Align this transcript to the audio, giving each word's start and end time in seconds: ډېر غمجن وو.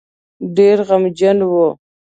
ډېر 0.55 0.77
غمجن 0.87 1.37
وو. 1.51 1.67